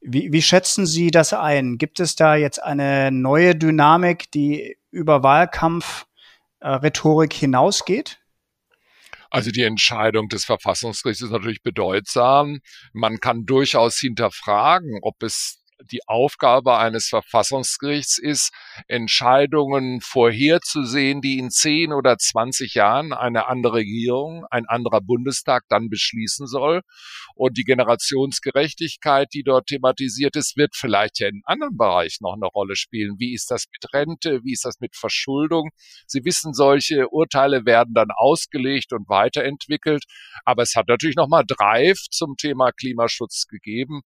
[0.01, 1.77] Wie, wie schätzen Sie das ein?
[1.77, 8.19] Gibt es da jetzt eine neue Dynamik, die über Wahlkampf-Rhetorik hinausgeht?
[9.29, 12.61] Also die Entscheidung des Verfassungsgerichts ist natürlich bedeutsam.
[12.93, 18.51] Man kann durchaus hinterfragen, ob es die Aufgabe eines Verfassungsgerichts ist,
[18.87, 25.89] Entscheidungen vorherzusehen, die in zehn oder zwanzig Jahren eine andere Regierung, ein anderer Bundestag dann
[25.89, 26.81] beschließen soll.
[27.35, 32.47] Und die Generationsgerechtigkeit, die dort thematisiert ist, wird vielleicht ja in anderen Bereichen noch eine
[32.47, 33.15] Rolle spielen.
[33.19, 34.43] Wie ist das mit Rente?
[34.43, 35.69] Wie ist das mit Verschuldung?
[36.07, 40.05] Sie wissen, solche Urteile werden dann ausgelegt und weiterentwickelt.
[40.45, 44.01] Aber es hat natürlich nochmal Drive zum Thema Klimaschutz gegeben.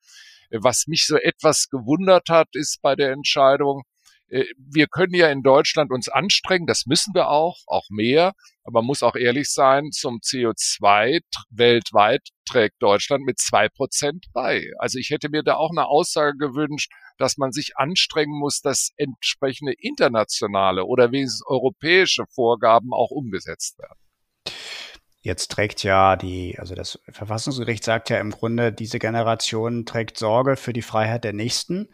[0.51, 3.85] Was mich so etwas gewundert hat, ist bei der Entscheidung,
[4.31, 8.33] äh, wir können ja in Deutschland uns anstrengen, das müssen wir auch, auch mehr,
[8.65, 14.71] aber man muss auch ehrlich sein, zum CO2 weltweit trägt Deutschland mit zwei Prozent bei.
[14.79, 18.91] Also ich hätte mir da auch eine Aussage gewünscht, dass man sich anstrengen muss, dass
[18.97, 24.00] entsprechende internationale oder wenigstens europäische Vorgaben auch umgesetzt werden.
[25.23, 30.57] Jetzt trägt ja die, also das Verfassungsgericht sagt ja im Grunde, diese Generation trägt Sorge
[30.57, 31.89] für die Freiheit der Nächsten.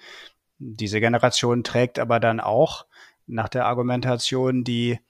[0.59, 2.87] Diese Generation trägt aber dann auch
[3.27, 5.01] nach der Argumentation die,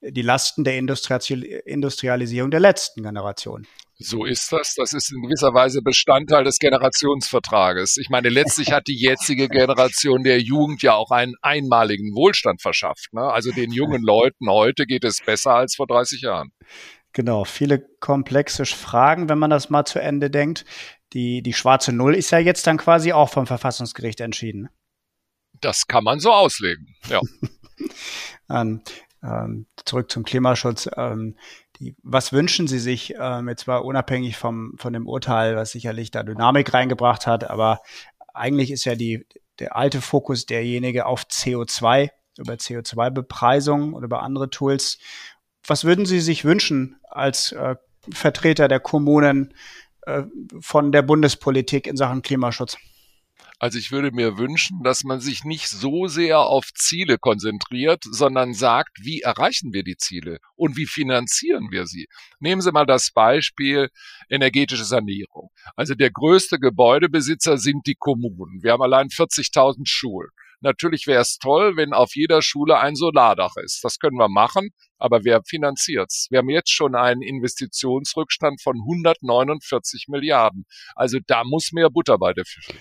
[0.00, 3.66] die Lasten der Industrialisierung der letzten Generation.
[3.98, 4.74] So ist das.
[4.74, 7.96] Das ist in gewisser Weise Bestandteil des Generationsvertrages.
[7.96, 13.12] Ich meine, letztlich hat die jetzige Generation der Jugend ja auch einen einmaligen Wohlstand verschafft.
[13.12, 13.22] Ne?
[13.22, 16.52] Also den jungen Leuten heute geht es besser als vor 30 Jahren.
[17.16, 20.66] Genau, viele komplexe Fragen, wenn man das mal zu Ende denkt.
[21.14, 24.68] Die, die schwarze Null ist ja jetzt dann quasi auch vom Verfassungsgericht entschieden.
[25.62, 27.22] Das kann man so auslegen, ja.
[28.50, 28.82] ähm,
[29.22, 30.90] ähm, zurück zum Klimaschutz.
[30.94, 31.38] Ähm,
[31.78, 36.10] die, was wünschen Sie sich, ähm, jetzt zwar unabhängig vom, von dem Urteil, was sicherlich
[36.10, 37.80] da Dynamik reingebracht hat, aber
[38.34, 39.26] eigentlich ist ja die,
[39.58, 44.98] der alte Fokus derjenige auf CO2, über CO2-Bepreisung oder über andere Tools.
[45.66, 47.76] Was würden Sie sich wünschen als äh,
[48.12, 49.54] Vertreter der Kommunen
[50.02, 50.22] äh,
[50.60, 52.76] von der Bundespolitik in Sachen Klimaschutz?
[53.58, 58.52] Also ich würde mir wünschen, dass man sich nicht so sehr auf Ziele konzentriert, sondern
[58.52, 62.06] sagt, wie erreichen wir die Ziele und wie finanzieren wir sie.
[62.38, 63.88] Nehmen Sie mal das Beispiel
[64.28, 65.48] energetische Sanierung.
[65.74, 68.62] Also der größte Gebäudebesitzer sind die Kommunen.
[68.62, 70.28] Wir haben allein 40.000 Schulen.
[70.60, 73.82] Natürlich wäre es toll, wenn auf jeder Schule ein Solardach ist.
[73.84, 76.28] Das können wir machen, aber wer finanziert's?
[76.30, 80.64] Wir haben jetzt schon einen Investitionsrückstand von 149 Milliarden.
[80.94, 82.74] Also da muss mehr Butter bei der Fische.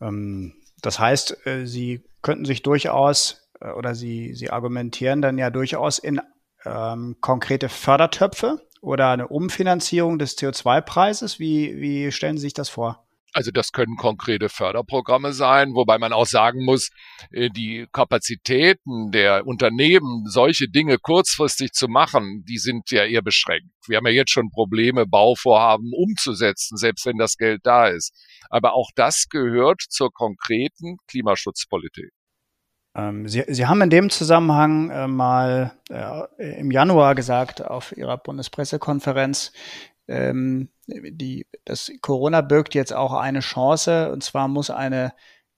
[0.00, 5.50] Ähm, das heißt, äh, Sie könnten sich durchaus äh, oder Sie, Sie argumentieren dann ja
[5.50, 6.20] durchaus in
[6.64, 11.38] ähm, konkrete Fördertöpfe oder eine Umfinanzierung des CO2-Preises.
[11.38, 13.03] Wie, wie stellen Sie sich das vor?
[13.34, 16.90] Also das können konkrete Förderprogramme sein, wobei man auch sagen muss,
[17.32, 23.68] äh, die Kapazitäten der Unternehmen, solche Dinge kurzfristig zu machen, die sind ja eher beschränkt.
[23.88, 28.14] Wir haben ja jetzt schon Probleme, Bauvorhaben umzusetzen, selbst wenn das Geld da ist.
[28.50, 32.12] Aber auch das gehört zur konkreten Klimaschutzpolitik.
[32.96, 38.16] Ähm, Sie, Sie haben in dem Zusammenhang äh, mal äh, im Januar gesagt auf Ihrer
[38.16, 39.52] Bundespressekonferenz,
[40.08, 45.12] ähm, die, das Corona birgt jetzt auch eine Chance, und zwar muss eine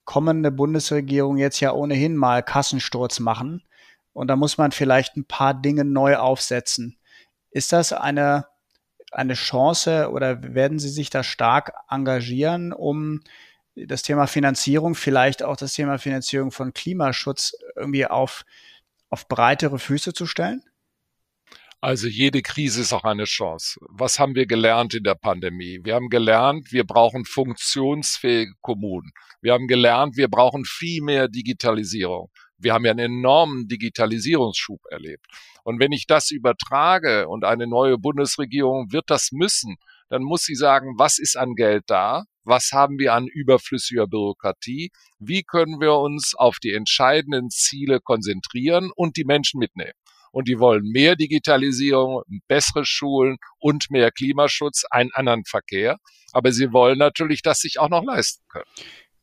[0.05, 3.63] kommende Bundesregierung jetzt ja ohnehin mal Kassensturz machen.
[4.13, 6.97] Und da muss man vielleicht ein paar Dinge neu aufsetzen.
[7.51, 8.47] Ist das eine,
[9.11, 13.21] eine Chance oder werden Sie sich da stark engagieren, um
[13.75, 18.45] das Thema Finanzierung, vielleicht auch das Thema Finanzierung von Klimaschutz irgendwie auf,
[19.09, 20.63] auf breitere Füße zu stellen?
[21.87, 23.79] Also jede Krise ist auch eine Chance.
[23.87, 25.79] Was haben wir gelernt in der Pandemie?
[25.83, 29.09] Wir haben gelernt, wir brauchen funktionsfähige Kommunen.
[29.39, 32.29] Wir haben gelernt, wir brauchen viel mehr Digitalisierung.
[32.57, 35.27] Wir haben ja einen enormen Digitalisierungsschub erlebt.
[35.63, 39.77] Und wenn ich das übertrage und eine neue Bundesregierung wird das müssen,
[40.09, 42.25] dann muss sie sagen, was ist an Geld da?
[42.43, 44.91] Was haben wir an überflüssiger Bürokratie?
[45.19, 49.93] Wie können wir uns auf die entscheidenden Ziele konzentrieren und die Menschen mitnehmen?
[50.37, 55.97] Und die wollen mehr Digitalisierung, bessere Schulen und mehr Klimaschutz, einen anderen Verkehr.
[56.31, 58.67] Aber sie wollen natürlich das sich auch noch leisten können.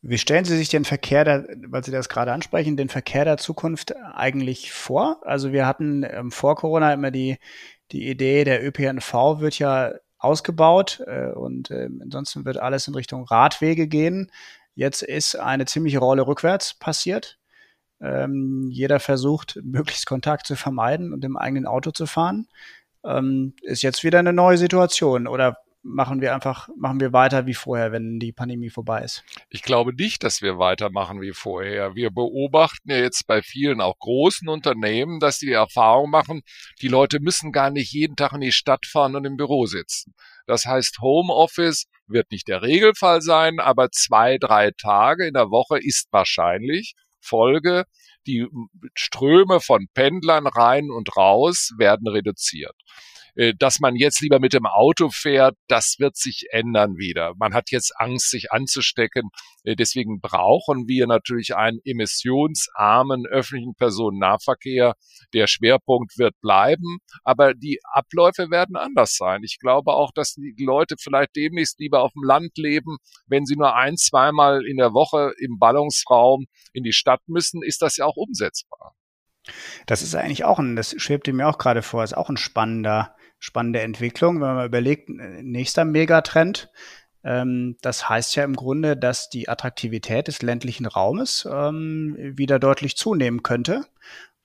[0.03, 3.37] Wie stellen Sie sich den Verkehr, der, weil Sie das gerade ansprechen, den Verkehr der
[3.37, 5.21] Zukunft eigentlich vor?
[5.23, 7.37] Also wir hatten ähm, vor Corona immer die,
[7.93, 13.23] die Idee, der ÖPNV wird ja ausgebaut äh, und äh, ansonsten wird alles in Richtung
[13.23, 14.33] Radwege gehen.
[14.75, 17.39] Jetzt ist eine ziemliche Rolle rückwärts passiert.
[18.01, 22.49] Ähm, jeder versucht, möglichst Kontakt zu vermeiden und im eigenen Auto zu fahren.
[23.05, 27.55] Ähm, ist jetzt wieder eine neue Situation oder machen wir einfach, machen wir weiter wie
[27.55, 29.23] vorher, wenn die Pandemie vorbei ist?
[29.51, 31.95] Ich glaube nicht, dass wir weitermachen wie vorher.
[31.95, 36.41] Wir beobachten ja jetzt bei vielen auch großen Unternehmen, dass die Erfahrung machen,
[36.81, 40.15] die Leute müssen gar nicht jeden Tag in die Stadt fahren und im Büro sitzen.
[40.47, 45.79] Das heißt, Homeoffice wird nicht der Regelfall sein, aber zwei, drei Tage in der Woche
[45.79, 46.95] ist wahrscheinlich.
[47.25, 47.85] Folge,
[48.27, 48.47] die
[48.95, 52.77] Ströme von Pendlern rein und raus werden reduziert.
[53.37, 57.33] Äh, dass man jetzt lieber mit dem Auto fährt, das wird sich ändern wieder.
[57.37, 59.31] Man hat jetzt Angst, sich anzustecken.
[59.65, 64.95] Äh, deswegen brauchen wir natürlich einen emissionsarmen öffentlichen Personennahverkehr.
[65.33, 69.43] Der Schwerpunkt wird bleiben, aber die Abläufe werden anders sein.
[69.43, 72.99] Ich glaube auch, dass die Leute vielleicht demnächst lieber auf dem Land leben.
[73.27, 77.83] Wenn sie nur ein, zweimal in der Woche im Ballungsraum in die Stadt müssen, ist
[77.83, 78.95] das ja auch umsetzbar.
[79.87, 83.15] Das ist eigentlich auch ein, das schwebte mir auch gerade vor, ist auch ein spannender
[83.39, 86.71] spannende Entwicklung, wenn man überlegt, nächster Megatrend.
[87.25, 92.97] Ähm, das heißt ja im Grunde, dass die Attraktivität des ländlichen Raumes ähm, wieder deutlich
[92.97, 93.87] zunehmen könnte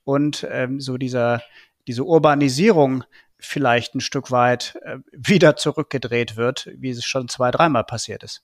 [0.03, 1.41] und ähm, so dieser,
[1.87, 3.03] diese Urbanisierung
[3.37, 8.43] vielleicht ein Stück weit äh, wieder zurückgedreht wird, wie es schon zwei, dreimal passiert ist.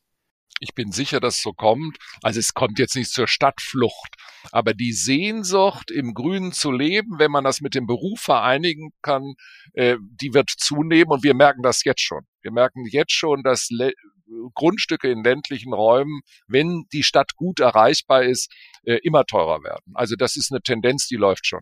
[0.59, 1.97] Ich bin sicher, dass so kommt.
[2.21, 4.15] Also es kommt jetzt nicht zur Stadtflucht,
[4.51, 9.33] aber die Sehnsucht, im Grünen zu leben, wenn man das mit dem Beruf vereinigen kann,
[9.73, 12.25] äh, die wird zunehmen und wir merken das jetzt schon.
[12.41, 13.69] Wir merken jetzt schon, dass
[14.53, 18.51] Grundstücke in ländlichen Räumen, wenn die Stadt gut erreichbar ist,
[18.83, 19.93] äh, immer teurer werden.
[19.93, 21.61] Also das ist eine Tendenz, die läuft schon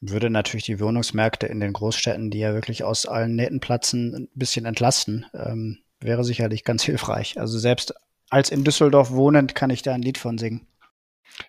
[0.00, 4.28] würde natürlich die Wohnungsmärkte in den Großstädten, die ja wirklich aus allen Nähten platzen, ein
[4.34, 5.26] bisschen entlasten.
[5.34, 7.38] Ähm, wäre sicherlich ganz hilfreich.
[7.38, 7.94] Also selbst
[8.30, 10.66] als in Düsseldorf wohnend kann ich da ein Lied von singen.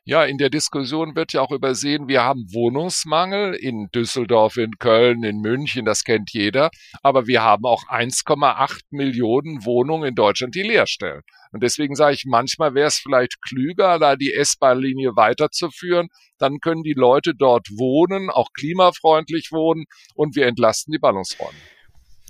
[0.05, 5.23] Ja, in der Diskussion wird ja auch übersehen, wir haben Wohnungsmangel in Düsseldorf, in Köln,
[5.23, 6.69] in München, das kennt jeder.
[7.01, 11.21] Aber wir haben auch 1,8 Millionen Wohnungen in Deutschland, die leer stellen.
[11.51, 16.09] Und deswegen sage ich, manchmal wäre es vielleicht klüger, da die S-Bahn-Linie weiterzuführen.
[16.38, 21.57] Dann können die Leute dort wohnen, auch klimafreundlich wohnen und wir entlasten die Ballungsräume.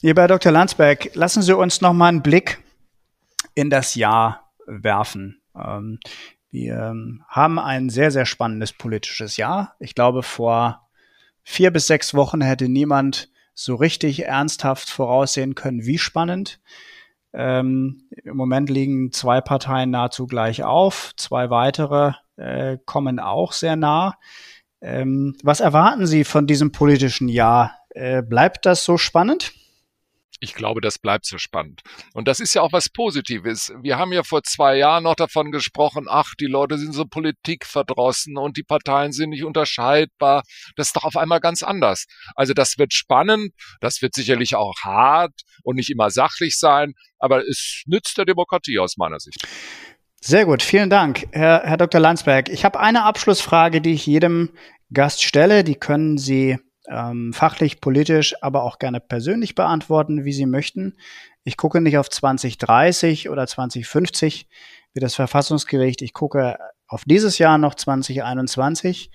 [0.02, 0.54] Lieber Dr.
[0.54, 2.64] Landsberg, lassen Sie uns noch mal einen Blick
[3.54, 5.42] in das Jahr werfen.
[5.54, 6.00] Ähm,
[6.52, 9.76] wir ähm, haben ein sehr, sehr spannendes politisches Jahr.
[9.80, 10.88] Ich glaube, vor
[11.44, 16.62] vier bis sechs Wochen hätte niemand so richtig ernsthaft voraussehen können, wie spannend.
[17.34, 21.12] Ähm, Im Moment liegen zwei Parteien nahezu gleich auf.
[21.18, 24.18] Zwei weitere äh, kommen auch sehr nah.
[24.80, 27.76] Ähm, was erwarten Sie von diesem politischen Jahr?
[27.90, 29.52] Äh, bleibt das so spannend?
[30.40, 31.82] Ich glaube, das bleibt so spannend.
[32.14, 33.72] Und das ist ja auch was Positives.
[33.82, 38.38] Wir haben ja vor zwei Jahren noch davon gesprochen, ach, die Leute sind so politikverdrossen
[38.38, 40.44] und die Parteien sind nicht unterscheidbar.
[40.76, 42.06] Das ist doch auf einmal ganz anders.
[42.36, 47.48] Also das wird spannend, das wird sicherlich auch hart und nicht immer sachlich sein, aber
[47.48, 49.46] es nützt der Demokratie aus meiner Sicht.
[50.22, 52.02] Sehr gut, vielen Dank, Herr, Herr Dr.
[52.02, 52.50] Landsberg.
[52.50, 54.50] Ich habe eine Abschlussfrage, die ich jedem
[54.92, 55.64] Gast stelle.
[55.64, 56.58] Die können Sie
[56.90, 60.96] ähm, fachlich, politisch, aber auch gerne persönlich beantworten, wie Sie möchten.
[61.44, 64.48] Ich gucke nicht auf 2030 oder 2050
[64.94, 66.02] wie das Verfassungsgericht.
[66.02, 69.12] Ich gucke auf dieses Jahr noch 2021.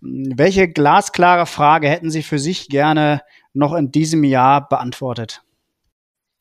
[0.00, 3.22] Welche glasklare Frage hätten Sie für sich gerne
[3.54, 5.42] noch in diesem Jahr beantwortet?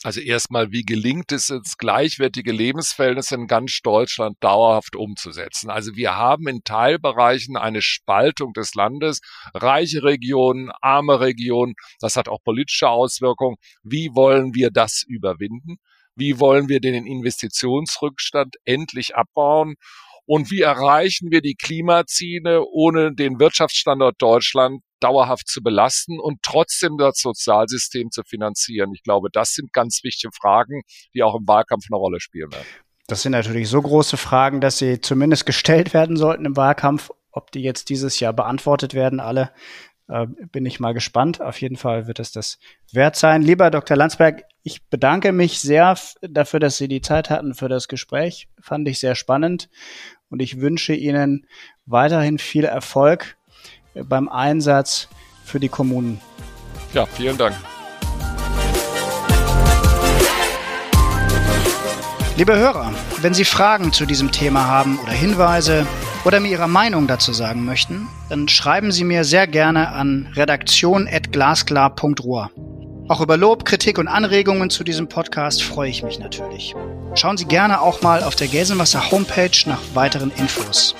[0.03, 5.69] Also erstmal, wie gelingt es jetzt, gleichwertige Lebensverhältnisse in ganz Deutschland dauerhaft umzusetzen?
[5.69, 9.21] Also wir haben in Teilbereichen eine Spaltung des Landes,
[9.53, 11.73] reiche Regionen, arme Regionen.
[11.99, 13.55] Das hat auch politische Auswirkungen.
[13.83, 15.77] Wie wollen wir das überwinden?
[16.15, 19.75] Wie wollen wir den Investitionsrückstand endlich abbauen?
[20.27, 26.97] Und wie erreichen wir die Klimaziele, ohne den Wirtschaftsstandort Deutschland dauerhaft zu belasten und trotzdem
[26.97, 28.91] das Sozialsystem zu finanzieren?
[28.93, 30.81] Ich glaube, das sind ganz wichtige Fragen,
[31.13, 32.67] die auch im Wahlkampf eine Rolle spielen werden.
[33.07, 37.11] Das sind natürlich so große Fragen, dass sie zumindest gestellt werden sollten im Wahlkampf.
[37.31, 39.51] Ob die jetzt dieses Jahr beantwortet werden, alle,
[40.07, 41.41] äh, bin ich mal gespannt.
[41.41, 42.57] Auf jeden Fall wird es das
[42.91, 43.41] wert sein.
[43.41, 43.95] Lieber Dr.
[43.95, 48.47] Landsberg, ich bedanke mich sehr dafür, dass Sie die Zeit hatten für das Gespräch.
[48.59, 49.69] Fand ich sehr spannend
[50.29, 51.45] und ich wünsche Ihnen
[51.85, 53.37] weiterhin viel Erfolg
[54.03, 55.07] beim Einsatz
[55.43, 56.19] für die Kommunen.
[56.93, 57.55] Ja, vielen Dank.
[62.37, 65.87] Liebe Hörer, wenn Sie Fragen zu diesem Thema haben oder Hinweise
[66.25, 72.51] oder mir Ihre Meinung dazu sagen möchten, dann schreiben Sie mir sehr gerne an redaktion.glasklar.ruhr.
[73.07, 76.75] Auch über Lob, Kritik und Anregungen zu diesem Podcast freue ich mich natürlich.
[77.13, 80.93] Schauen Sie gerne auch mal auf der Gelsenwasser Homepage nach weiteren Infos.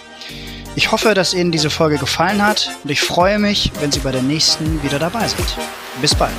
[0.78, 4.11] Ich hoffe, dass Ihnen diese Folge gefallen hat und ich freue mich, wenn Sie bei
[4.11, 5.55] der nächsten wieder dabei sind.
[6.01, 6.36] Bis bald.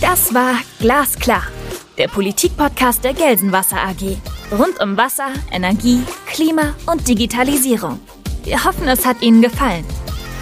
[0.00, 1.42] Das war Glasklar,
[1.98, 4.16] der Politikpodcast der Gelsenwasser AG.
[4.52, 7.98] Rund um Wasser, Energie, Klima und Digitalisierung.
[8.44, 9.84] Wir hoffen, es hat Ihnen gefallen.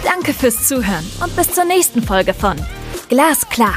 [0.03, 2.57] Danke fürs Zuhören und bis zur nächsten Folge von
[3.09, 3.73] Glasklar.